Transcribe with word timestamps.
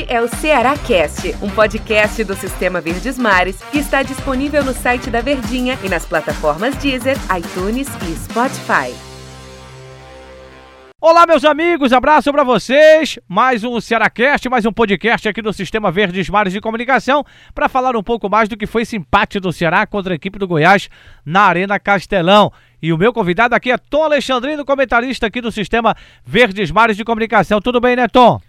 Este 0.00 0.14
é 0.14 0.20
o 0.22 0.28
Ceará 0.28 0.78
Cast, 0.78 1.36
um 1.42 1.50
podcast 1.50 2.24
do 2.24 2.34
Sistema 2.34 2.80
Verdes 2.80 3.18
Mares 3.18 3.60
que 3.70 3.78
está 3.78 4.02
disponível 4.02 4.64
no 4.64 4.72
site 4.72 5.10
da 5.10 5.20
Verdinha 5.20 5.78
e 5.84 5.90
nas 5.90 6.06
plataformas 6.06 6.74
Deezer, 6.76 7.18
iTunes 7.36 7.86
e 8.08 8.16
Spotify. 8.16 8.94
Olá, 10.98 11.26
meus 11.26 11.44
amigos, 11.44 11.92
abraço 11.92 12.32
para 12.32 12.44
vocês. 12.44 13.18
Mais 13.28 13.62
um 13.62 13.78
Cearacast, 13.78 14.48
mais 14.48 14.64
um 14.64 14.72
podcast 14.72 15.28
aqui 15.28 15.42
do 15.42 15.52
Sistema 15.52 15.90
Verdes 15.90 16.30
Mares 16.30 16.54
de 16.54 16.62
Comunicação 16.62 17.22
para 17.54 17.68
falar 17.68 17.94
um 17.94 18.02
pouco 18.02 18.30
mais 18.30 18.48
do 18.48 18.56
que 18.56 18.66
foi 18.66 18.82
esse 18.82 18.96
empate 18.96 19.38
do 19.38 19.52
Ceará 19.52 19.86
contra 19.86 20.14
a 20.14 20.16
equipe 20.16 20.38
do 20.38 20.48
Goiás 20.48 20.88
na 21.26 21.42
Arena 21.42 21.78
Castelão. 21.78 22.50
E 22.80 22.90
o 22.90 22.96
meu 22.96 23.12
convidado 23.12 23.54
aqui 23.54 23.70
é 23.70 23.76
Tom 23.76 24.04
Alexandrino, 24.04 24.64
comentarista 24.64 25.26
aqui 25.26 25.42
do 25.42 25.52
Sistema 25.52 25.94
Verdes 26.24 26.70
Mares 26.70 26.96
de 26.96 27.04
Comunicação. 27.04 27.60
Tudo 27.60 27.80
bem, 27.80 27.96
né, 27.96 28.08
Tom? 28.08 28.40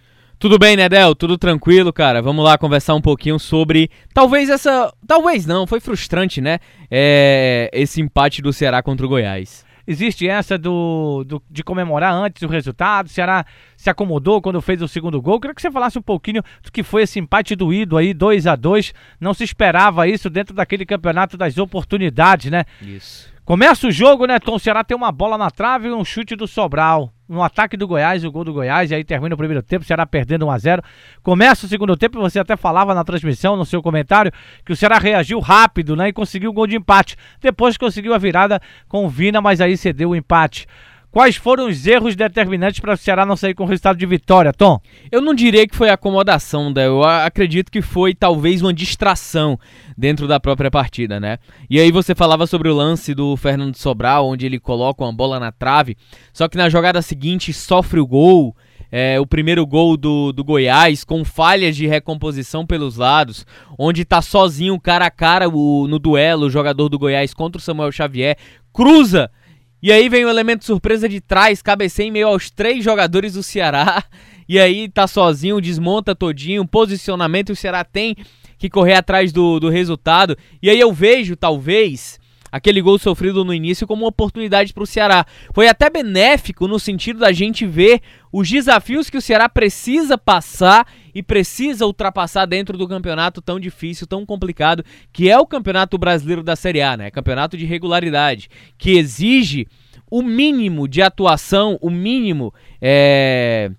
Tudo 0.41 0.57
bem, 0.57 0.75
Nedel? 0.75 1.13
Tudo 1.13 1.37
tranquilo, 1.37 1.93
cara? 1.93 2.19
Vamos 2.19 2.43
lá 2.43 2.57
conversar 2.57 2.95
um 2.95 2.99
pouquinho 2.99 3.37
sobre. 3.37 3.91
Talvez 4.11 4.49
essa. 4.49 4.91
Talvez 5.05 5.45
não, 5.45 5.67
foi 5.67 5.79
frustrante, 5.79 6.41
né? 6.41 6.57
É... 6.89 7.69
Esse 7.71 8.01
empate 8.01 8.41
do 8.41 8.51
Ceará 8.51 8.81
contra 8.81 9.05
o 9.05 9.09
Goiás. 9.09 9.63
Existe 9.85 10.27
essa 10.27 10.57
do, 10.57 11.23
do, 11.27 11.43
de 11.47 11.63
comemorar 11.63 12.11
antes 12.11 12.41
o 12.41 12.47
resultado. 12.47 13.05
O 13.05 13.09
Ceará 13.09 13.45
se 13.77 13.87
acomodou 13.87 14.41
quando 14.41 14.59
fez 14.63 14.81
o 14.81 14.87
segundo 14.87 15.21
gol. 15.21 15.39
Queria 15.39 15.53
que 15.53 15.61
você 15.61 15.69
falasse 15.69 15.99
um 15.99 16.01
pouquinho 16.01 16.41
do 16.63 16.71
que 16.71 16.81
foi 16.81 17.03
esse 17.03 17.19
empate 17.19 17.55
doído 17.55 17.95
aí, 17.95 18.11
2 18.11 18.47
a 18.47 18.55
2 18.55 18.95
Não 19.19 19.35
se 19.35 19.43
esperava 19.43 20.07
isso 20.07 20.27
dentro 20.27 20.55
daquele 20.55 20.87
campeonato 20.87 21.37
das 21.37 21.59
oportunidades, 21.59 22.49
né? 22.49 22.65
Isso. 22.81 23.31
Começa 23.45 23.87
o 23.87 23.91
jogo, 23.91 24.25
né, 24.25 24.39
Tom? 24.39 24.55
O 24.55 24.59
Ceará 24.59 24.83
tem 24.83 24.97
uma 24.97 25.11
bola 25.11 25.37
na 25.37 25.51
trave 25.51 25.87
e 25.87 25.91
um 25.91 26.03
chute 26.03 26.35
do 26.35 26.47
Sobral. 26.47 27.13
No 27.31 27.41
ataque 27.41 27.77
do 27.77 27.87
Goiás, 27.87 28.25
o 28.25 28.31
gol 28.31 28.43
do 28.43 28.51
Goiás, 28.51 28.91
e 28.91 28.95
aí 28.95 29.05
termina 29.05 29.33
o 29.33 29.37
primeiro 29.37 29.63
tempo, 29.63 29.85
o 29.85 29.87
Ceará 29.87 30.05
perdendo 30.05 30.47
1 30.47 30.51
a 30.51 30.57
0 30.57 30.83
Começa 31.23 31.65
o 31.65 31.69
segundo 31.69 31.95
tempo, 31.95 32.19
você 32.19 32.39
até 32.39 32.57
falava 32.57 32.93
na 32.93 33.05
transmissão, 33.05 33.55
no 33.55 33.65
seu 33.65 33.81
comentário, 33.81 34.33
que 34.65 34.73
o 34.73 34.75
Ceará 34.75 34.97
reagiu 34.97 35.39
rápido, 35.39 35.95
né, 35.95 36.09
e 36.09 36.13
conseguiu 36.13 36.49
o 36.49 36.53
gol 36.53 36.67
de 36.67 36.75
empate. 36.75 37.15
Depois 37.39 37.77
conseguiu 37.77 38.13
a 38.13 38.17
virada 38.17 38.59
com 38.89 39.05
o 39.05 39.09
Vina, 39.09 39.39
mas 39.39 39.61
aí 39.61 39.77
cedeu 39.77 40.09
o 40.09 40.15
empate. 40.15 40.67
Quais 41.11 41.35
foram 41.35 41.67
os 41.67 41.85
erros 41.85 42.15
determinantes 42.15 42.79
para 42.79 42.93
o 42.93 42.97
Ceará 42.97 43.25
não 43.25 43.35
sair 43.35 43.53
com 43.53 43.65
o 43.65 43.67
resultado 43.67 43.97
de 43.97 44.05
vitória, 44.05 44.53
Tom? 44.53 44.79
Eu 45.11 45.19
não 45.19 45.33
diria 45.33 45.67
que 45.67 45.75
foi 45.75 45.89
acomodação, 45.89 46.71
né? 46.71 46.87
eu 46.87 47.03
acredito 47.03 47.69
que 47.69 47.81
foi 47.81 48.15
talvez 48.15 48.61
uma 48.61 48.73
distração 48.73 49.59
dentro 49.97 50.25
da 50.25 50.39
própria 50.39 50.71
partida, 50.71 51.19
né? 51.19 51.37
E 51.69 51.81
aí 51.81 51.91
você 51.91 52.15
falava 52.15 52.47
sobre 52.47 52.69
o 52.69 52.73
lance 52.73 53.13
do 53.13 53.35
Fernando 53.35 53.75
Sobral, 53.75 54.25
onde 54.25 54.45
ele 54.45 54.57
coloca 54.57 55.03
uma 55.03 55.11
bola 55.11 55.37
na 55.37 55.51
trave, 55.51 55.97
só 56.31 56.47
que 56.47 56.55
na 56.57 56.69
jogada 56.69 57.01
seguinte 57.01 57.51
sofre 57.51 57.99
o 57.99 58.07
gol. 58.07 58.55
É, 58.93 59.17
o 59.21 59.25
primeiro 59.25 59.65
gol 59.65 59.95
do, 59.95 60.33
do 60.33 60.43
Goiás, 60.43 61.05
com 61.05 61.23
falhas 61.23 61.77
de 61.77 61.87
recomposição 61.87 62.65
pelos 62.65 62.97
lados, 62.97 63.45
onde 63.79 64.03
tá 64.03 64.21
sozinho 64.21 64.77
cara 64.77 65.05
a 65.05 65.11
cara 65.11 65.47
o, 65.47 65.87
no 65.87 65.97
duelo 65.97 66.47
o 66.47 66.49
jogador 66.49 66.89
do 66.89 66.99
Goiás 66.99 67.33
contra 67.33 67.57
o 67.57 67.63
Samuel 67.63 67.89
Xavier, 67.89 68.37
cruza 68.73 69.31
e 69.81 69.91
aí 69.91 70.07
vem 70.09 70.25
o 70.25 70.29
elemento 70.29 70.63
surpresa 70.63 71.09
de 71.09 71.19
trás, 71.19 71.61
cabeceia 71.61 72.07
em 72.07 72.11
meio 72.11 72.27
aos 72.27 72.51
três 72.51 72.83
jogadores 72.83 73.33
do 73.33 73.43
Ceará. 73.43 74.03
E 74.49 74.59
aí 74.59 74.89
tá 74.89 75.07
sozinho, 75.07 75.61
desmonta 75.61 76.13
todinho, 76.13 76.67
posicionamento, 76.67 77.51
o 77.51 77.55
Ceará 77.55 77.85
tem 77.85 78.17
que 78.57 78.69
correr 78.69 78.95
atrás 78.95 79.31
do, 79.31 79.61
do 79.61 79.69
resultado. 79.69 80.37
E 80.61 80.69
aí 80.69 80.77
eu 80.77 80.91
vejo, 80.91 81.37
talvez, 81.37 82.19
aquele 82.51 82.81
gol 82.81 82.99
sofrido 82.99 83.45
no 83.45 83.53
início 83.53 83.87
como 83.87 84.03
uma 84.03 84.09
oportunidade 84.09 84.73
para 84.73 84.83
o 84.83 84.87
Ceará. 84.87 85.25
Foi 85.53 85.67
até 85.67 85.89
benéfico 85.89 86.67
no 86.67 86.79
sentido 86.79 87.19
da 87.19 87.31
gente 87.31 87.65
ver 87.65 88.01
os 88.31 88.49
desafios 88.49 89.09
que 89.09 89.17
o 89.17 89.21
Ceará 89.21 89.47
precisa 89.47 90.17
passar 90.17 90.85
e 91.15 91.23
precisa 91.23 91.85
ultrapassar 91.85 92.45
dentro 92.45 92.77
do 92.77 92.87
campeonato 92.87 93.41
tão 93.41 93.59
difícil, 93.59 94.07
tão 94.07 94.25
complicado, 94.25 94.83
que 95.11 95.29
é 95.29 95.37
o 95.37 95.45
Campeonato 95.45 95.97
Brasileiro 95.97 96.43
da 96.43 96.55
Série 96.55 96.81
A, 96.81 96.97
né? 96.97 97.11
Campeonato 97.11 97.57
de 97.57 97.65
regularidade, 97.65 98.49
que 98.77 98.91
exige 98.91 99.67
o 100.09 100.21
mínimo 100.21 100.87
de 100.87 101.01
atuação, 101.01 101.77
o 101.81 101.89
mínimo 101.89 102.53
é, 102.81 103.71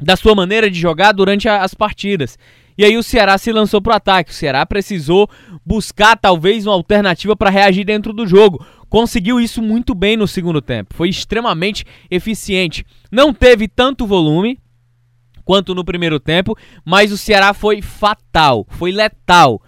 da 0.00 0.16
sua 0.16 0.34
maneira 0.34 0.70
de 0.70 0.78
jogar 0.78 1.12
durante 1.12 1.48
a, 1.48 1.62
as 1.62 1.74
partidas. 1.74 2.38
E 2.76 2.84
aí 2.84 2.96
o 2.96 3.02
Ceará 3.02 3.38
se 3.38 3.52
lançou 3.52 3.80
para 3.80 3.92
o 3.92 3.96
ataque. 3.96 4.30
O 4.30 4.34
Ceará 4.34 4.66
precisou 4.66 5.28
buscar 5.64 6.16
talvez 6.16 6.66
uma 6.66 6.74
alternativa 6.74 7.36
para 7.36 7.50
reagir 7.50 7.84
dentro 7.84 8.12
do 8.12 8.26
jogo. 8.26 8.64
Conseguiu 8.88 9.40
isso 9.40 9.62
muito 9.62 9.94
bem 9.94 10.16
no 10.16 10.26
segundo 10.26 10.60
tempo. 10.60 10.94
Foi 10.94 11.08
extremamente 11.08 11.84
eficiente. 12.10 12.84
Não 13.10 13.32
teve 13.32 13.68
tanto 13.68 14.06
volume 14.06 14.58
quanto 15.44 15.74
no 15.74 15.84
primeiro 15.84 16.18
tempo, 16.18 16.56
mas 16.84 17.12
o 17.12 17.18
Ceará 17.18 17.52
foi 17.52 17.82
fatal, 17.82 18.66
foi 18.70 18.90
letal. 18.90 19.60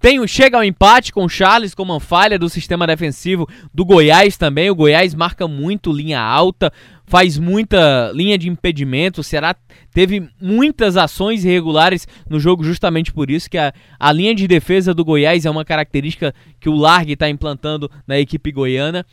Tem, 0.00 0.24
chega 0.28 0.56
ao 0.56 0.62
empate 0.62 1.12
com 1.12 1.24
o 1.24 1.28
Charles 1.28 1.74
com 1.74 1.82
uma 1.82 1.98
falha 1.98 2.38
do 2.38 2.48
sistema 2.48 2.86
defensivo 2.86 3.48
do 3.74 3.84
Goiás 3.84 4.36
também. 4.36 4.70
O 4.70 4.74
Goiás 4.74 5.12
marca 5.12 5.48
muito 5.48 5.92
linha 5.92 6.20
alta, 6.20 6.72
faz 7.08 7.38
muita 7.38 8.12
linha 8.14 8.38
de 8.38 8.48
impedimento. 8.48 9.22
O 9.22 9.24
Ceará 9.24 9.56
teve 9.92 10.28
muitas 10.40 10.96
ações 10.96 11.44
irregulares 11.44 12.06
no 12.28 12.38
jogo, 12.38 12.62
justamente 12.62 13.12
por 13.12 13.30
isso 13.30 13.50
que 13.50 13.58
a, 13.58 13.72
a 13.98 14.12
linha 14.12 14.34
de 14.34 14.46
defesa 14.46 14.92
do 14.92 15.04
Goiás 15.04 15.46
é 15.46 15.50
uma 15.50 15.64
característica 15.64 16.34
que 16.60 16.68
o 16.68 16.76
Largue 16.76 17.14
está 17.14 17.28
implantando 17.28 17.90
na 18.06 18.18
equipe 18.18 18.52
goiana. 18.52 19.04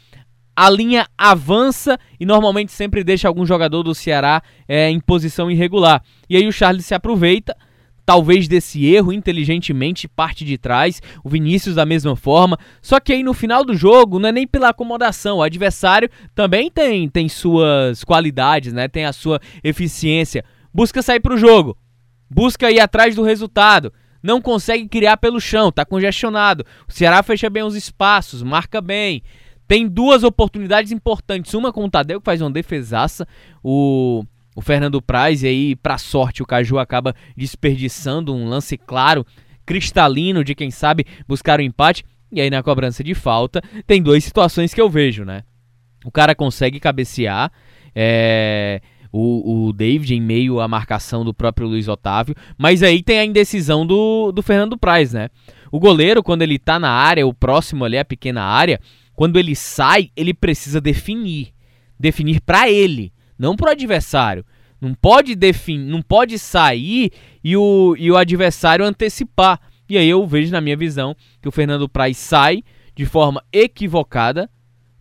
A 0.56 0.70
linha 0.70 1.08
avança 1.18 1.98
e 2.20 2.26
normalmente 2.26 2.72
sempre 2.72 3.04
deixa 3.04 3.28
algum 3.28 3.46
jogador 3.46 3.84
do 3.84 3.96
Ceará 3.96 4.42
é, 4.68 4.90
em 4.90 5.00
posição 5.00 5.50
irregular. 5.50 6.02
E 6.30 6.38
aí 6.38 6.48
o 6.48 6.52
Charles 6.52 6.86
se 6.86 6.94
aproveita 6.94 7.56
talvez 8.06 8.48
desse 8.48 8.86
erro 8.86 9.12
inteligentemente 9.12 10.08
parte 10.08 10.46
de 10.46 10.58
trás, 10.58 11.02
o 11.24 11.30
Vinícius 11.30 11.76
da 11.76 11.86
mesma 11.86 12.16
forma. 12.16 12.58
Só 12.82 13.00
que 13.00 13.12
aí 13.12 13.24
no 13.24 13.34
final 13.34 13.66
do 13.66 13.76
jogo 13.76 14.20
não 14.20 14.30
é 14.30 14.32
nem 14.32 14.48
pela 14.48 14.70
acomodação, 14.70 15.38
o 15.38 15.44
adversário 15.44 16.10
também 16.34 16.70
tem 16.70 17.10
tem 17.10 17.28
suas 17.28 18.04
qualidades, 18.04 18.72
né? 18.72 18.88
Tem 18.88 19.06
a 19.06 19.14
sua 19.14 19.40
eficiência. 19.64 20.44
Busca 20.74 21.02
sair 21.02 21.20
para 21.20 21.34
o 21.34 21.38
jogo. 21.38 21.78
Busca 22.30 22.70
ir 22.70 22.80
atrás 22.80 23.16
do 23.16 23.24
resultado. 23.24 23.92
Não 24.22 24.42
consegue 24.42 24.88
criar 24.88 25.18
pelo 25.18 25.40
chão, 25.40 25.72
tá 25.72 25.86
congestionado. 25.86 26.66
O 26.88 26.92
Ceará 26.92 27.22
fecha 27.22 27.50
bem 27.50 27.64
os 27.64 27.76
espaços, 27.76 28.42
marca 28.42 28.82
bem. 28.82 29.22
Tem 29.68 29.88
duas 29.88 30.24
oportunidades 30.24 30.92
importantes, 30.92 31.54
uma 31.54 31.72
com 31.72 31.86
o 31.86 31.90
Tadeu 31.90 32.20
que 32.20 32.26
faz 32.26 32.42
uma 32.42 32.52
defesaça, 32.52 33.28
o 33.64 34.24
o 34.56 34.62
Fernando 34.62 35.02
Praz, 35.02 35.44
e 35.44 35.48
aí, 35.48 35.76
para 35.76 35.98
sorte, 35.98 36.42
o 36.42 36.46
Caju 36.46 36.80
acaba 36.80 37.14
desperdiçando 37.36 38.34
um 38.34 38.48
lance 38.48 38.78
claro, 38.78 39.26
cristalino, 39.66 40.44
de 40.44 40.56
quem 40.56 40.72
sabe 40.72 41.06
buscar 41.28 41.60
o 41.60 41.62
um 41.62 41.66
empate. 41.66 42.06
E 42.32 42.40
aí, 42.40 42.50
na 42.50 42.64
cobrança 42.64 43.04
de 43.04 43.14
falta, 43.14 43.62
tem 43.86 44.02
duas 44.02 44.24
situações 44.24 44.74
que 44.74 44.80
eu 44.80 44.90
vejo, 44.90 45.26
né? 45.26 45.44
O 46.06 46.12
cara 46.12 46.34
consegue 46.34 46.80
cabecear, 46.80 47.52
é, 47.94 48.82
o, 49.12 49.68
o 49.68 49.74
David 49.74 50.16
em 50.16 50.22
meio 50.22 50.60
à 50.60 50.68
marcação 50.68 51.26
do 51.26 51.34
próprio 51.34 51.68
Luiz 51.68 51.88
Otávio, 51.88 52.36
mas 52.58 52.82
aí 52.82 53.04
tem 53.04 53.20
a 53.20 53.26
indecisão 53.26 53.86
do, 53.86 54.32
do 54.32 54.42
Fernando 54.42 54.78
Praz, 54.78 55.12
né? 55.12 55.30
O 55.72 55.80
goleiro, 55.80 56.24
quando 56.24 56.44
ele 56.44 56.58
tá 56.58 56.80
na 56.80 56.92
área, 56.92 57.28
o 57.28 57.34
próximo 57.34 57.84
ali, 57.84 57.98
a 57.98 58.06
pequena 58.06 58.44
área, 58.44 58.80
quando 59.14 59.38
ele 59.38 59.56
sai, 59.56 60.12
ele 60.16 60.34
precisa 60.34 60.80
definir. 60.80 61.54
Definir 62.00 62.42
para 62.42 62.70
ele 62.70 63.12
não 63.38 63.56
pro 63.56 63.70
adversário. 63.70 64.46
Não 64.80 64.94
pode 64.94 65.36
definir, 65.36 65.86
não 65.90 66.02
pode 66.02 66.38
sair 66.38 67.12
e 67.44 67.56
o, 67.56 67.96
e 67.98 68.12
o 68.12 68.18
adversário 68.18 68.86
antecipar. 68.86 69.60
E 69.90 69.98
aí 69.98 70.10
eu 70.10 70.26
vejo 70.26 70.52
na 70.52 70.62
minha 70.62 70.76
visão 70.76 71.16
que 71.42 71.48
o 71.48 71.52
Fernando 71.52 71.88
Praz 71.88 72.18
sai 72.18 72.64
de 72.96 73.06
forma 73.06 73.44
equivocada, 73.52 74.50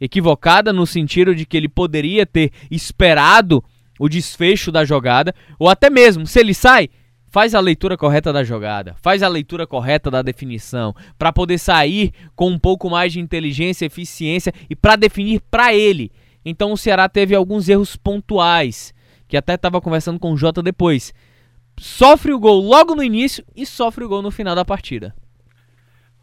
equivocada 0.00 0.72
no 0.72 0.86
sentido 0.86 1.34
de 1.34 1.46
que 1.46 1.56
ele 1.56 1.68
poderia 1.68 2.26
ter 2.26 2.50
esperado 2.70 3.62
o 3.98 4.08
desfecho 4.08 4.72
da 4.72 4.84
jogada, 4.84 5.34
ou 5.58 5.68
até 5.68 5.88
mesmo, 5.88 6.26
se 6.26 6.40
ele 6.40 6.52
sai, 6.52 6.88
faz 7.30 7.54
a 7.54 7.60
leitura 7.60 7.96
correta 7.96 8.32
da 8.32 8.42
jogada, 8.42 8.94
faz 9.00 9.22
a 9.22 9.28
leitura 9.28 9.66
correta 9.66 10.10
da 10.10 10.20
definição, 10.20 10.94
para 11.16 11.32
poder 11.32 11.58
sair 11.58 12.12
com 12.34 12.50
um 12.50 12.58
pouco 12.58 12.90
mais 12.90 13.12
de 13.12 13.20
inteligência, 13.20 13.86
eficiência 13.86 14.52
e 14.68 14.74
para 14.74 14.96
definir 14.96 15.40
para 15.50 15.74
ele 15.74 16.10
então 16.44 16.72
o 16.72 16.76
Ceará 16.76 17.08
teve 17.08 17.34
alguns 17.34 17.68
erros 17.68 17.96
pontuais, 17.96 18.94
que 19.26 19.36
até 19.36 19.54
estava 19.54 19.80
conversando 19.80 20.18
com 20.18 20.32
o 20.32 20.36
Jota 20.36 20.62
depois. 20.62 21.12
Sofre 21.78 22.32
o 22.32 22.38
gol 22.38 22.60
logo 22.60 22.94
no 22.94 23.02
início 23.02 23.44
e 23.54 23.66
sofre 23.66 24.04
o 24.04 24.08
gol 24.08 24.22
no 24.22 24.30
final 24.30 24.54
da 24.54 24.64
partida. 24.64 25.14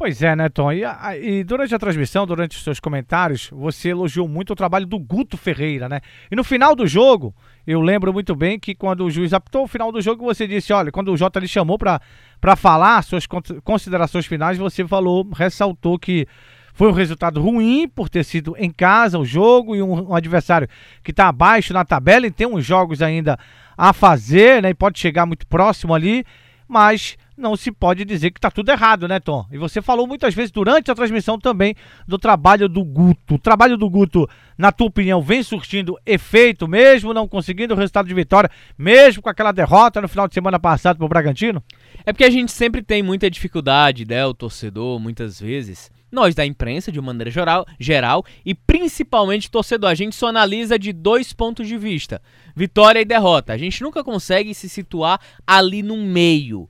Pois 0.01 0.23
é, 0.23 0.35
né, 0.35 0.49
Tom? 0.49 0.71
E, 0.71 0.81
e, 1.21 1.43
durante 1.43 1.75
a 1.75 1.77
transmissão, 1.77 2.25
durante 2.25 2.57
os 2.57 2.63
seus 2.63 2.79
comentários, 2.79 3.51
você 3.51 3.89
elogiou 3.89 4.27
muito 4.27 4.51
o 4.51 4.55
trabalho 4.55 4.87
do 4.87 4.97
Guto 4.97 5.37
Ferreira, 5.37 5.87
né? 5.87 6.01
E 6.31 6.35
no 6.35 6.43
final 6.43 6.75
do 6.75 6.87
jogo, 6.87 7.35
eu 7.67 7.79
lembro 7.79 8.11
muito 8.11 8.35
bem 8.35 8.59
que 8.59 8.73
quando 8.73 9.05
o 9.05 9.11
juiz 9.11 9.31
apitou 9.31 9.63
o 9.63 9.67
final 9.67 9.91
do 9.91 10.01
jogo, 10.01 10.25
você 10.25 10.47
disse: 10.47 10.73
olha, 10.73 10.91
quando 10.91 11.11
o 11.11 11.17
Jota 11.17 11.39
lhe 11.39 11.47
chamou 11.47 11.77
para 11.77 12.55
falar 12.55 13.03
suas 13.03 13.27
considerações 13.63 14.25
finais, 14.25 14.57
você 14.57 14.87
falou, 14.87 15.29
ressaltou 15.35 15.99
que 15.99 16.25
foi 16.73 16.89
um 16.89 16.93
resultado 16.93 17.41
ruim 17.41 17.87
por 17.87 18.09
ter 18.09 18.23
sido 18.23 18.55
em 18.57 18.71
casa 18.71 19.19
o 19.19 19.25
jogo 19.25 19.75
e 19.75 19.81
um, 19.81 20.09
um 20.09 20.15
adversário 20.15 20.67
que 21.03 21.11
está 21.11 21.27
abaixo 21.27 21.73
na 21.73 21.85
tabela 21.85 22.27
e 22.27 22.31
tem 22.31 22.47
uns 22.47 22.65
jogos 22.65 23.01
ainda 23.01 23.37
a 23.77 23.93
fazer, 23.93 24.61
né? 24.61 24.69
E 24.69 24.73
pode 24.73 24.99
chegar 24.99 25.25
muito 25.25 25.47
próximo 25.47 25.93
ali. 25.93 26.25
mas 26.67 27.17
não 27.35 27.57
se 27.57 27.69
pode 27.69 28.05
dizer 28.05 28.31
que 28.31 28.37
está 28.37 28.49
tudo 28.49 28.69
errado, 28.69 29.07
né, 29.07 29.19
Tom? 29.19 29.45
E 29.51 29.57
você 29.57 29.81
falou 29.81 30.07
muitas 30.07 30.33
vezes 30.33 30.51
durante 30.51 30.89
a 30.89 30.95
transmissão 30.95 31.37
também 31.37 31.75
do 32.07 32.17
trabalho 32.17 32.69
do 32.69 32.81
Guto. 32.81 33.35
O 33.35 33.39
trabalho 33.39 33.75
do 33.75 33.89
Guto, 33.89 34.29
na 34.57 34.71
tua 34.71 34.87
opinião, 34.87 35.21
vem 35.21 35.43
surtindo 35.43 35.97
efeito, 36.05 36.67
mesmo 36.67 37.13
não 37.13 37.27
conseguindo 37.27 37.73
o 37.73 37.77
resultado 37.77 38.07
de 38.07 38.13
vitória, 38.13 38.49
mesmo 38.77 39.21
com 39.21 39.29
aquela 39.29 39.51
derrota 39.51 39.99
no 39.99 40.07
final 40.07 40.27
de 40.27 40.33
semana 40.33 40.59
passado 40.59 40.97
para 40.97 41.05
o 41.05 41.09
Bragantino? 41.09 41.61
É 42.05 42.13
porque 42.13 42.23
a 42.23 42.29
gente 42.29 42.51
sempre 42.51 42.81
tem 42.81 43.03
muita 43.03 43.29
dificuldade, 43.29 44.05
né, 44.07 44.25
o 44.25 44.33
torcedor, 44.33 44.99
muitas 44.99 45.41
vezes. 45.41 45.91
Nós 46.11 46.35
da 46.35 46.45
imprensa, 46.45 46.91
de 46.91 46.99
maneira 46.99 47.31
geral, 47.31 47.65
geral 47.79 48.25
e 48.45 48.53
principalmente 48.53 49.49
torcedor, 49.49 49.89
a 49.89 49.95
gente 49.95 50.15
só 50.15 50.27
analisa 50.27 50.77
de 50.77 50.91
dois 50.91 51.31
pontos 51.31 51.67
de 51.67 51.77
vista: 51.77 52.21
vitória 52.55 52.99
e 52.99 53.05
derrota. 53.05 53.53
A 53.53 53.57
gente 53.57 53.81
nunca 53.81 54.03
consegue 54.03 54.53
se 54.53 54.67
situar 54.67 55.19
ali 55.47 55.81
no 55.81 55.97
meio 55.97 56.69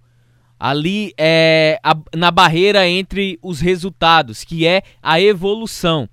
ali 0.62 1.12
é, 1.18 1.80
a, 1.82 1.98
na 2.16 2.30
barreira 2.30 2.88
entre 2.88 3.40
os 3.42 3.60
resultados, 3.60 4.44
que 4.44 4.68
é 4.68 4.84
a 5.02 5.20
evolução. 5.20 6.08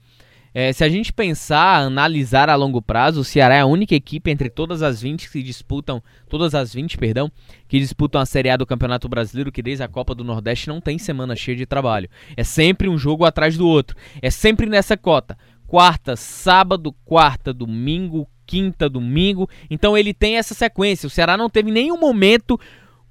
É, 0.60 0.72
se 0.72 0.82
a 0.82 0.88
gente 0.88 1.12
pensar, 1.12 1.82
analisar 1.82 2.50
a 2.50 2.56
longo 2.56 2.82
prazo, 2.82 3.20
o 3.20 3.24
Ceará 3.24 3.54
é 3.54 3.60
a 3.60 3.66
única 3.66 3.94
equipe 3.94 4.28
entre 4.28 4.50
todas 4.50 4.82
as 4.82 5.00
20 5.00 5.30
que 5.30 5.40
disputam, 5.40 6.02
todas 6.28 6.52
as 6.52 6.74
20, 6.74 6.98
perdão, 6.98 7.30
que 7.68 7.78
disputam 7.78 8.20
a 8.20 8.26
Série 8.26 8.50
A 8.50 8.56
do 8.56 8.66
Campeonato 8.66 9.08
Brasileiro, 9.08 9.52
que 9.52 9.62
desde 9.62 9.84
a 9.84 9.88
Copa 9.88 10.16
do 10.16 10.24
Nordeste 10.24 10.66
não 10.66 10.80
tem 10.80 10.98
semana 10.98 11.36
cheia 11.36 11.56
de 11.56 11.64
trabalho. 11.64 12.08
É 12.36 12.42
sempre 12.42 12.88
um 12.88 12.98
jogo 12.98 13.24
atrás 13.24 13.56
do 13.56 13.68
outro. 13.68 13.96
É 14.20 14.32
sempre 14.32 14.66
nessa 14.66 14.96
cota. 14.96 15.38
Quarta, 15.64 16.16
sábado, 16.16 16.92
quarta, 17.04 17.52
domingo, 17.54 18.28
quinta, 18.44 18.88
domingo. 18.88 19.48
Então 19.70 19.96
ele 19.96 20.12
tem 20.12 20.38
essa 20.38 20.54
sequência. 20.54 21.06
O 21.06 21.10
Ceará 21.10 21.36
não 21.36 21.48
teve 21.48 21.70
nenhum 21.70 22.00
momento 22.00 22.58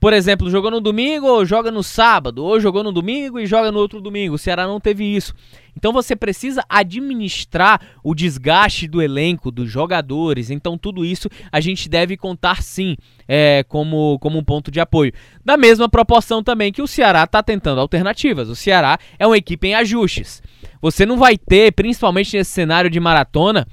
por 0.08 0.14
exemplo, 0.14 0.50
jogou 0.50 0.72
no 0.72 0.80
domingo 0.80 1.28
ou 1.28 1.44
joga 1.44 1.70
no 1.70 1.84
sábado, 1.84 2.42
ou 2.42 2.62
jogou 2.62 2.82
no 2.82 2.94
domingo 2.94 3.42
e 3.42 3.46
joga 3.46 3.74
no 3.74 3.80
outro 3.80 4.00
domingo. 4.00 4.36
O 4.36 4.38
Ceará 4.38 4.66
não 4.66 4.80
teve 4.80 5.04
isso. 5.04 5.34
Então 5.76 5.92
você 5.92 6.16
precisa 6.16 6.64
administrar 6.70 7.82
o 8.02 8.16
desgaste 8.16 8.88
do 8.88 9.02
elenco, 9.02 9.52
dos 9.52 9.70
jogadores. 9.70 10.50
Então 10.50 10.78
tudo 10.78 11.04
isso 11.04 11.28
a 11.52 11.60
gente 11.60 11.90
deve 11.90 12.16
contar 12.16 12.64
sim 12.64 12.96
é, 13.28 13.66
como, 13.68 14.18
como 14.20 14.40
um 14.40 14.44
ponto 14.46 14.72
de 14.72 14.80
apoio. 14.80 15.12
Da 15.44 15.58
mesma 15.58 15.90
proporção 15.90 16.42
também 16.42 16.72
que 16.72 16.82
o 16.82 16.88
Ceará 16.88 17.26
está 17.26 17.44
tentando 17.44 17.82
alternativas. 17.82 18.48
O 18.48 18.56
Ceará 18.56 18.98
é 19.20 19.28
uma 19.28 19.38
equipe 19.38 19.68
em 19.68 19.76
ajustes. 19.76 20.42
Você 20.82 21.06
não 21.06 21.18
vai 21.18 21.38
ter, 21.38 21.74
principalmente 21.74 22.38
nesse 22.38 22.52
cenário 22.52 22.90
de 22.90 22.98
maratona, 23.02 23.68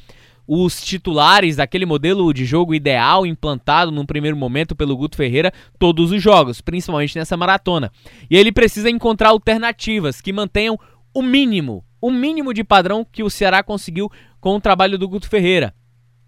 os 0.46 0.82
titulares 0.82 1.56
daquele 1.56 1.86
modelo 1.86 2.32
de 2.32 2.44
jogo 2.44 2.74
ideal 2.74 3.26
implantado 3.26 3.90
num 3.90 4.04
primeiro 4.04 4.36
momento 4.36 4.76
pelo 4.76 4.96
Guto 4.96 5.16
Ferreira 5.16 5.52
todos 5.78 6.12
os 6.12 6.22
jogos, 6.22 6.60
principalmente 6.60 7.18
nessa 7.18 7.36
maratona. 7.36 7.90
E 8.30 8.36
ele 8.36 8.52
precisa 8.52 8.90
encontrar 8.90 9.30
alternativas 9.30 10.20
que 10.20 10.32
mantenham 10.32 10.78
o 11.14 11.22
mínimo, 11.22 11.84
o 12.00 12.10
mínimo 12.10 12.52
de 12.52 12.62
padrão 12.62 13.06
que 13.10 13.22
o 13.22 13.30
Ceará 13.30 13.62
conseguiu 13.62 14.10
com 14.40 14.56
o 14.56 14.60
trabalho 14.60 14.98
do 14.98 15.08
Guto 15.08 15.28
Ferreira. 15.28 15.74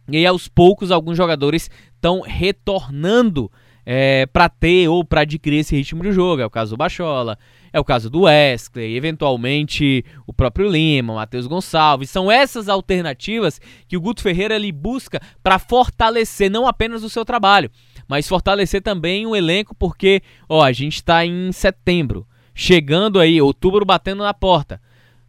E 0.08 0.16
aí, 0.16 0.26
aos 0.26 0.46
poucos, 0.46 0.90
alguns 0.90 1.16
jogadores 1.16 1.68
estão 1.94 2.20
retornando 2.20 3.50
é, 3.84 4.26
para 4.26 4.48
ter 4.48 4.88
ou 4.88 5.04
para 5.04 5.22
adquirir 5.22 5.58
esse 5.58 5.74
ritmo 5.74 6.02
de 6.02 6.12
jogo. 6.12 6.40
É 6.40 6.46
o 6.46 6.50
caso 6.50 6.72
do 6.72 6.76
Bachola, 6.76 7.38
é 7.76 7.80
o 7.80 7.84
caso 7.84 8.08
do 8.08 8.22
Wesley, 8.22 8.96
eventualmente 8.96 10.02
o 10.26 10.32
próprio 10.32 10.66
Lima, 10.66 11.12
o 11.12 11.16
Matheus 11.16 11.46
Gonçalves. 11.46 12.08
São 12.08 12.30
essas 12.30 12.70
alternativas 12.70 13.60
que 13.86 13.98
o 13.98 14.00
Guto 14.00 14.22
Ferreira 14.22 14.56
ele 14.56 14.72
busca 14.72 15.20
para 15.42 15.58
fortalecer 15.58 16.50
não 16.50 16.66
apenas 16.66 17.04
o 17.04 17.10
seu 17.10 17.22
trabalho, 17.22 17.70
mas 18.08 18.26
fortalecer 18.26 18.80
também 18.80 19.26
o 19.26 19.36
elenco, 19.36 19.74
porque 19.74 20.22
ó, 20.48 20.62
a 20.62 20.72
gente 20.72 20.94
está 20.94 21.26
em 21.26 21.52
setembro, 21.52 22.26
chegando 22.54 23.20
aí, 23.20 23.42
outubro 23.42 23.84
batendo 23.84 24.22
na 24.22 24.32
porta. 24.32 24.80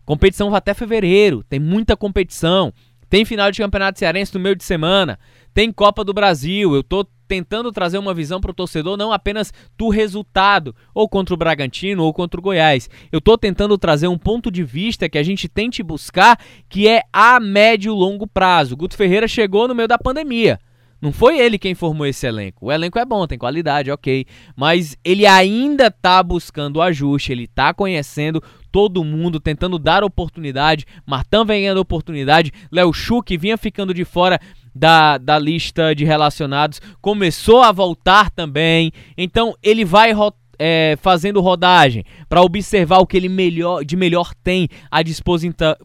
Competição 0.06 0.50
vai 0.50 0.60
até 0.60 0.74
fevereiro, 0.74 1.44
tem 1.44 1.60
muita 1.60 1.98
competição. 1.98 2.74
Tem 3.10 3.26
final 3.26 3.52
de 3.52 3.62
campeonato 3.62 4.00
cearense 4.00 4.34
no 4.34 4.40
meio 4.40 4.56
de 4.56 4.64
semana. 4.64 5.20
Tem 5.58 5.72
Copa 5.72 6.04
do 6.04 6.14
Brasil. 6.14 6.76
Eu 6.76 6.84
tô 6.84 7.04
tentando 7.28 7.72
trazer 7.72 7.98
uma 7.98 8.14
visão 8.14 8.40
para 8.40 8.52
o 8.52 8.54
torcedor 8.54 8.96
não 8.96 9.12
apenas 9.12 9.52
do 9.76 9.90
resultado, 9.90 10.76
ou 10.94 11.10
contra 11.10 11.34
o 11.34 11.38
Bragantino 11.38 12.04
ou 12.04 12.14
contra 12.14 12.40
o 12.40 12.44
Goiás. 12.44 12.88
Eu 13.12 13.18
estou 13.18 13.36
tentando 13.40 13.76
trazer 13.76 14.08
um 14.08 14.20
ponto 14.20 14.52
de 14.52 14.64
vista 14.64 15.10
que 15.10 15.18
a 15.18 15.24
gente 15.24 15.50
tente 15.50 15.82
buscar, 15.82 16.40
que 16.70 16.88
é 16.88 17.02
a 17.12 17.40
médio 17.40 17.92
e 17.92 17.98
longo 17.98 18.28
prazo. 18.28 18.78
Guto 18.78 18.96
Ferreira 18.96 19.28
chegou 19.28 19.68
no 19.68 19.74
meio 19.74 19.88
da 19.88 19.98
pandemia. 19.98 20.60
Não 21.02 21.12
foi 21.12 21.40
ele 21.40 21.58
quem 21.58 21.74
formou 21.74 22.06
esse 22.06 22.26
elenco. 22.28 22.68
O 22.68 22.72
elenco 22.72 23.00
é 23.00 23.06
bom, 23.06 23.26
tem 23.26 23.38
qualidade, 23.38 23.90
ok. 23.90 24.28
Mas 24.56 24.96
ele 25.04 25.26
ainda 25.26 25.88
está 25.88 26.22
buscando 26.22 26.82
ajuste, 26.84 27.32
ele 27.32 27.46
está 27.46 27.74
conhecendo 27.74 28.44
todo 28.72 29.04
mundo, 29.04 29.40
tentando 29.40 29.80
dar 29.80 30.04
oportunidade. 30.04 30.86
Martão 31.06 31.46
vem 31.46 31.62
ganhando 31.62 31.80
oportunidade. 31.80 32.52
Léo 32.72 32.94
Chu, 32.94 33.24
que 33.24 33.38
vinha 33.38 33.58
ficando 33.58 33.94
de 33.94 34.06
fora, 34.06 34.40
da, 34.78 35.18
da 35.18 35.38
lista 35.40 35.94
de 35.94 36.06
relacionados 36.06 36.80
começou 37.02 37.62
a 37.62 37.72
voltar 37.72 38.30
também. 38.30 38.92
Então 39.18 39.56
ele 39.62 39.84
vai 39.84 40.12
rotar 40.12 40.47
é, 40.60 40.98
fazendo 41.02 41.42
rodagem 41.42 42.04
para 42.28 42.42
observar 42.42 43.00
o 43.00 43.06
que 43.06 43.18
ele 43.18 43.30
melhor, 43.30 43.84
de 43.84 43.96
melhor 43.96 44.34
tem 44.44 44.68
à, 44.92 45.00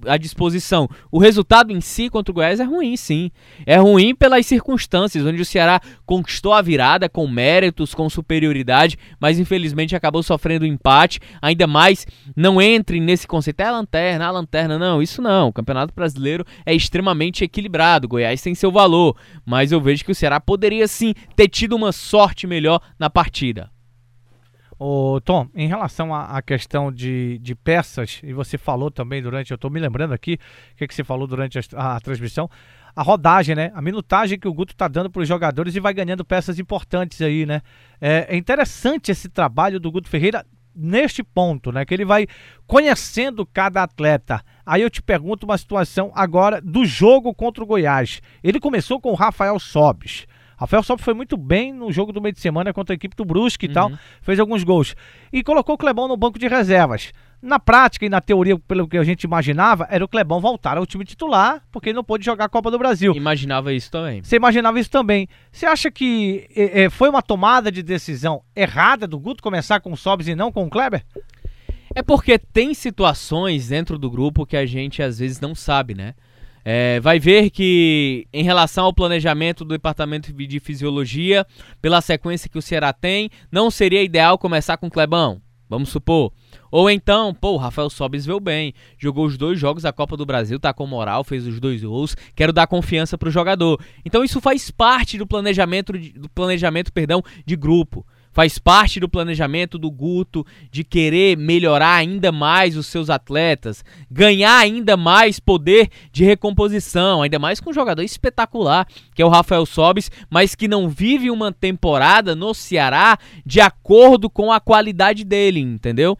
à 0.06 0.16
disposição. 0.16 0.88
O 1.10 1.18
resultado 1.18 1.72
em 1.72 1.80
si 1.80 2.08
contra 2.08 2.30
o 2.30 2.34
Goiás 2.34 2.60
é 2.60 2.64
ruim, 2.64 2.96
sim. 2.96 3.30
É 3.66 3.76
ruim 3.76 4.14
pelas 4.14 4.46
circunstâncias, 4.46 5.24
onde 5.24 5.40
o 5.40 5.44
Ceará 5.44 5.80
conquistou 6.06 6.52
a 6.52 6.62
virada 6.62 7.08
com 7.08 7.26
méritos, 7.28 7.94
com 7.94 8.08
superioridade, 8.08 8.98
mas 9.20 9.38
infelizmente 9.38 9.96
acabou 9.96 10.22
sofrendo 10.22 10.64
um 10.64 10.68
empate. 10.68 11.20
Ainda 11.40 11.66
mais, 11.66 12.06
não 12.36 12.60
entre 12.60 13.00
nesse 13.00 13.26
conceito, 13.26 13.60
é 13.60 13.64
a 13.64 13.72
lanterna, 13.72 14.26
a 14.26 14.30
lanterna. 14.30 14.78
Não, 14.78 15.02
isso 15.02 15.20
não. 15.20 15.48
O 15.48 15.52
Campeonato 15.52 15.94
Brasileiro 15.94 16.44
é 16.64 16.74
extremamente 16.74 17.44
equilibrado. 17.44 18.06
O 18.06 18.08
Goiás 18.08 18.40
tem 18.42 18.54
seu 18.54 18.70
valor, 18.70 19.16
mas 19.44 19.72
eu 19.72 19.80
vejo 19.80 20.04
que 20.04 20.12
o 20.12 20.14
Ceará 20.14 20.40
poderia 20.40 20.86
sim 20.88 21.14
ter 21.36 21.48
tido 21.48 21.76
uma 21.76 21.92
sorte 21.92 22.46
melhor 22.46 22.80
na 22.98 23.10
partida. 23.10 23.70
Ô, 24.84 25.20
Tom, 25.20 25.46
em 25.54 25.68
relação 25.68 26.12
à, 26.12 26.42
questão 26.42 26.90
de, 26.90 27.38
de 27.38 27.54
peças, 27.54 28.18
e 28.20 28.32
você 28.32 28.58
falou 28.58 28.90
também 28.90 29.22
durante, 29.22 29.52
eu 29.52 29.54
estou 29.54 29.70
me 29.70 29.78
lembrando 29.78 30.12
aqui, 30.12 30.40
o 30.72 30.76
que, 30.76 30.88
que 30.88 30.92
você 30.92 31.04
falou 31.04 31.24
durante 31.24 31.56
a, 31.56 31.94
a, 31.94 32.00
transmissão, 32.00 32.50
a 32.96 33.00
rodagem, 33.00 33.54
né? 33.54 33.70
A 33.76 33.80
minutagem 33.80 34.36
que 34.36 34.48
o 34.48 34.52
Guto 34.52 34.72
está 34.72 34.88
dando 34.88 35.08
para 35.08 35.22
os 35.22 35.28
jogadores 35.28 35.76
e 35.76 35.78
vai 35.78 35.94
ganhando 35.94 36.24
peças 36.24 36.58
importantes 36.58 37.22
aí, 37.22 37.46
né? 37.46 37.62
É, 38.00 38.26
é 38.30 38.36
interessante 38.36 39.12
esse 39.12 39.28
trabalho 39.28 39.78
do 39.78 39.88
Guto 39.88 40.08
Ferreira 40.08 40.44
neste 40.74 41.22
ponto, 41.22 41.70
né? 41.70 41.84
Que 41.84 41.94
ele 41.94 42.04
vai 42.04 42.26
conhecendo 42.66 43.46
cada 43.46 43.84
atleta. 43.84 44.42
Aí 44.66 44.82
eu 44.82 44.90
te 44.90 45.00
pergunto 45.00 45.46
uma 45.46 45.58
situação 45.58 46.10
agora 46.12 46.60
do 46.60 46.84
jogo 46.84 47.32
contra 47.32 47.62
o 47.62 47.66
Goiás. 47.68 48.20
Ele 48.42 48.58
começou 48.58 49.00
com 49.00 49.12
o 49.12 49.14
Rafael 49.14 49.60
Sobes. 49.60 50.26
Rafael 50.62 50.82
Sobis 50.82 51.04
foi 51.04 51.12
muito 51.12 51.36
bem 51.36 51.72
no 51.72 51.90
jogo 51.90 52.12
do 52.12 52.20
meio 52.20 52.32
de 52.32 52.40
semana 52.40 52.72
contra 52.72 52.94
a 52.94 52.96
equipe 52.96 53.16
do 53.16 53.24
Brusque 53.24 53.66
e 53.66 53.68
uhum. 53.68 53.74
tal, 53.74 53.92
fez 54.20 54.38
alguns 54.38 54.62
gols. 54.62 54.94
E 55.32 55.42
colocou 55.42 55.74
o 55.74 55.78
Clebão 55.78 56.06
no 56.06 56.16
banco 56.16 56.38
de 56.38 56.46
reservas. 56.46 57.12
Na 57.42 57.58
prática 57.58 58.06
e 58.06 58.08
na 58.08 58.20
teoria, 58.20 58.56
pelo 58.56 58.86
que 58.86 58.96
a 58.96 59.02
gente 59.02 59.24
imaginava, 59.24 59.88
era 59.90 60.04
o 60.04 60.08
Clebão 60.08 60.40
voltar 60.40 60.78
ao 60.78 60.86
time 60.86 61.04
titular, 61.04 61.64
porque 61.72 61.88
ele 61.88 61.96
não 61.96 62.04
pôde 62.04 62.24
jogar 62.24 62.44
a 62.44 62.48
Copa 62.48 62.70
do 62.70 62.78
Brasil. 62.78 63.12
Imaginava 63.16 63.72
isso 63.72 63.90
também. 63.90 64.22
Você 64.22 64.36
imaginava 64.36 64.78
isso 64.78 64.90
também. 64.90 65.28
Você 65.50 65.66
acha 65.66 65.90
que 65.90 66.48
é, 66.54 66.88
foi 66.88 67.08
uma 67.08 67.20
tomada 67.20 67.72
de 67.72 67.82
decisão 67.82 68.42
errada 68.54 69.08
do 69.08 69.18
Guto 69.18 69.42
começar 69.42 69.80
com 69.80 69.90
o 69.90 69.96
Sobis 69.96 70.28
e 70.28 70.36
não 70.36 70.52
com 70.52 70.64
o 70.64 70.70
Kleber? 70.70 71.04
É 71.92 72.02
porque 72.02 72.38
tem 72.38 72.72
situações 72.72 73.68
dentro 73.68 73.98
do 73.98 74.08
grupo 74.08 74.46
que 74.46 74.56
a 74.56 74.64
gente 74.64 75.02
às 75.02 75.18
vezes 75.18 75.40
não 75.40 75.56
sabe, 75.56 75.94
né? 75.94 76.14
É, 76.64 77.00
vai 77.00 77.18
ver 77.18 77.50
que, 77.50 78.26
em 78.32 78.44
relação 78.44 78.84
ao 78.84 78.92
planejamento 78.92 79.64
do 79.64 79.74
Departamento 79.74 80.32
de 80.32 80.60
Fisiologia, 80.60 81.46
pela 81.80 82.00
sequência 82.00 82.48
que 82.48 82.58
o 82.58 82.62
Ceará 82.62 82.92
tem, 82.92 83.30
não 83.50 83.70
seria 83.70 84.02
ideal 84.02 84.38
começar 84.38 84.76
com 84.76 84.86
o 84.86 84.90
Clebão, 84.90 85.40
vamos 85.68 85.88
supor. 85.88 86.32
Ou 86.70 86.88
então, 86.88 87.34
pô, 87.34 87.52
o 87.52 87.56
Rafael 87.58 87.90
Sobis 87.90 88.24
veio 88.24 88.40
bem, 88.40 88.72
jogou 88.96 89.26
os 89.26 89.36
dois 89.36 89.58
jogos 89.58 89.82
da 89.82 89.92
Copa 89.92 90.16
do 90.16 90.24
Brasil, 90.24 90.58
tá 90.58 90.72
com 90.72 90.86
moral, 90.86 91.24
fez 91.24 91.46
os 91.46 91.60
dois 91.60 91.82
gols, 91.82 92.16
quero 92.34 92.52
dar 92.52 92.66
confiança 92.66 93.18
pro 93.18 93.30
jogador. 93.30 93.78
Então 94.04 94.24
isso 94.24 94.40
faz 94.40 94.70
parte 94.70 95.18
do 95.18 95.26
planejamento, 95.26 95.92
do 95.92 96.30
planejamento, 96.30 96.92
perdão, 96.92 97.22
de 97.44 97.56
grupo 97.56 98.06
faz 98.32 98.58
parte 98.58 98.98
do 98.98 99.08
planejamento 99.08 99.78
do 99.78 99.90
Guto 99.90 100.44
de 100.70 100.82
querer 100.82 101.36
melhorar 101.36 101.96
ainda 101.96 102.32
mais 102.32 102.76
os 102.76 102.86
seus 102.86 103.10
atletas, 103.10 103.84
ganhar 104.10 104.58
ainda 104.58 104.96
mais 104.96 105.38
poder 105.38 105.88
de 106.10 106.24
recomposição, 106.24 107.22
ainda 107.22 107.38
mais 107.38 107.60
com 107.60 107.70
um 107.70 107.74
jogador 107.74 108.02
espetacular, 108.02 108.86
que 109.14 109.22
é 109.22 109.24
o 109.24 109.28
Rafael 109.28 109.66
Sobis, 109.66 110.10
mas 110.30 110.54
que 110.54 110.66
não 110.66 110.88
vive 110.88 111.30
uma 111.30 111.52
temporada 111.52 112.34
no 112.34 112.54
Ceará 112.54 113.18
de 113.44 113.60
acordo 113.60 114.30
com 114.30 114.50
a 114.50 114.60
qualidade 114.60 115.24
dele, 115.24 115.60
entendeu? 115.60 116.16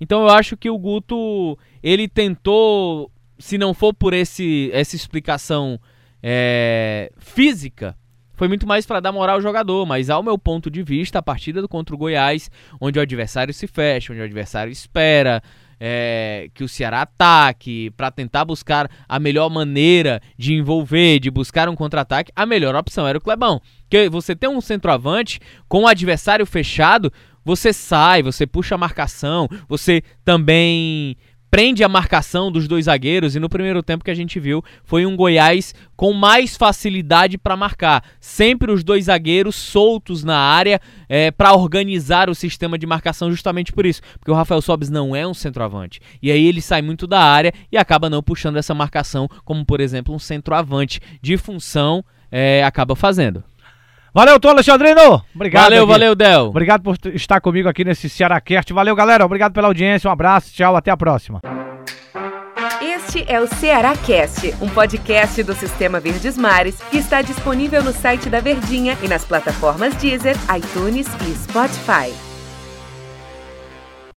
Então 0.00 0.22
eu 0.22 0.28
acho 0.28 0.56
que 0.56 0.70
o 0.70 0.78
Guto 0.78 1.58
ele 1.82 2.06
tentou, 2.06 3.10
se 3.38 3.58
não 3.58 3.74
for 3.74 3.92
por 3.92 4.14
esse 4.14 4.70
essa 4.72 4.94
explicação 4.94 5.80
é, 6.22 7.10
física, 7.18 7.96
foi 8.36 8.48
muito 8.48 8.66
mais 8.66 8.86
para 8.86 9.00
dar 9.00 9.12
moral 9.12 9.36
ao 9.36 9.42
jogador, 9.42 9.86
mas 9.86 10.10
ao 10.10 10.22
meu 10.22 10.38
ponto 10.38 10.70
de 10.70 10.82
vista, 10.82 11.18
a 11.18 11.22
partida 11.22 11.66
contra 11.66 11.94
o 11.94 11.98
Goiás, 11.98 12.50
onde 12.80 12.98
o 12.98 13.02
adversário 13.02 13.52
se 13.52 13.66
fecha, 13.66 14.12
onde 14.12 14.20
o 14.20 14.24
adversário 14.24 14.70
espera, 14.70 15.42
é, 15.80 16.48
que 16.54 16.64
o 16.64 16.68
Ceará 16.68 17.02
ataque, 17.02 17.90
para 17.96 18.10
tentar 18.10 18.44
buscar 18.44 18.90
a 19.08 19.18
melhor 19.18 19.50
maneira 19.50 20.20
de 20.36 20.54
envolver, 20.54 21.18
de 21.18 21.30
buscar 21.30 21.68
um 21.68 21.74
contra-ataque, 21.74 22.32
a 22.36 22.46
melhor 22.46 22.74
opção 22.74 23.06
era 23.06 23.18
o 23.18 23.20
Clebão. 23.20 23.60
Porque 23.82 24.08
você 24.08 24.34
tem 24.36 24.48
um 24.48 24.60
centroavante 24.60 25.40
com 25.68 25.82
o 25.82 25.86
adversário 25.86 26.46
fechado, 26.46 27.12
você 27.44 27.72
sai, 27.72 28.22
você 28.22 28.46
puxa 28.46 28.74
a 28.74 28.78
marcação, 28.78 29.48
você 29.68 30.02
também 30.24 31.16
prende 31.56 31.82
a 31.82 31.88
marcação 31.88 32.52
dos 32.52 32.68
dois 32.68 32.84
zagueiros 32.84 33.34
e 33.34 33.40
no 33.40 33.48
primeiro 33.48 33.82
tempo 33.82 34.04
que 34.04 34.10
a 34.10 34.14
gente 34.14 34.38
viu 34.38 34.62
foi 34.84 35.06
um 35.06 35.16
Goiás 35.16 35.74
com 35.96 36.12
mais 36.12 36.54
facilidade 36.54 37.38
para 37.38 37.56
marcar. 37.56 38.04
Sempre 38.20 38.70
os 38.70 38.84
dois 38.84 39.06
zagueiros 39.06 39.56
soltos 39.56 40.22
na 40.22 40.36
área 40.36 40.78
é, 41.08 41.30
para 41.30 41.54
organizar 41.54 42.28
o 42.28 42.34
sistema 42.34 42.76
de 42.76 42.86
marcação 42.86 43.30
justamente 43.30 43.72
por 43.72 43.86
isso. 43.86 44.02
Porque 44.18 44.30
o 44.30 44.34
Rafael 44.34 44.60
Sobes 44.60 44.90
não 44.90 45.16
é 45.16 45.26
um 45.26 45.32
centroavante. 45.32 45.98
E 46.20 46.30
aí 46.30 46.44
ele 46.44 46.60
sai 46.60 46.82
muito 46.82 47.06
da 47.06 47.22
área 47.22 47.54
e 47.72 47.78
acaba 47.78 48.10
não 48.10 48.22
puxando 48.22 48.58
essa 48.58 48.74
marcação, 48.74 49.26
como 49.42 49.64
por 49.64 49.80
exemplo 49.80 50.14
um 50.14 50.18
centroavante 50.18 51.00
de 51.22 51.38
função 51.38 52.04
é, 52.30 52.62
acaba 52.64 52.94
fazendo. 52.94 53.42
Valeu, 54.16 54.40
Tom 54.40 54.48
Alexandrino. 54.48 55.22
Obrigado. 55.34 55.64
Valeu, 55.64 55.82
aqui. 55.82 55.92
valeu, 55.92 56.14
Del. 56.14 56.44
Obrigado 56.46 56.82
por 56.82 56.96
estar 57.12 57.38
comigo 57.38 57.68
aqui 57.68 57.84
nesse 57.84 58.08
Cearacast. 58.08 58.72
Valeu, 58.72 58.96
galera. 58.96 59.26
Obrigado 59.26 59.52
pela 59.52 59.66
audiência. 59.66 60.08
Um 60.08 60.12
abraço. 60.12 60.54
Tchau. 60.54 60.74
Até 60.74 60.90
a 60.90 60.96
próxima. 60.96 61.42
Este 62.80 63.26
é 63.28 63.38
o 63.38 63.46
Ceará 63.46 63.94
Cast, 63.94 64.54
um 64.62 64.70
podcast 64.70 65.42
do 65.42 65.52
Sistema 65.54 66.00
Verdes 66.00 66.38
Mares 66.38 66.76
que 66.90 66.96
está 66.96 67.20
disponível 67.20 67.84
no 67.84 67.92
site 67.92 68.30
da 68.30 68.40
Verdinha 68.40 68.96
e 69.02 69.06
nas 69.06 69.22
plataformas 69.22 69.94
Deezer, 69.96 70.36
iTunes 70.56 71.06
e 71.28 71.34
Spotify. 71.34 72.25